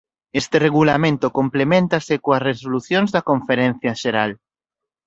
[0.41, 4.31] Este regulamento complementase coas resolucións da Conferencia Xeral.